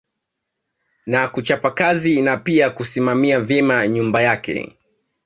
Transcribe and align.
Na 1.05 1.27
kuchapa 1.27 1.71
kazi 1.71 2.21
na 2.21 2.37
pia 2.37 2.69
kusimamia 2.69 3.39
vyema 3.39 3.87
nyumba 3.87 4.21
yake 4.21 4.77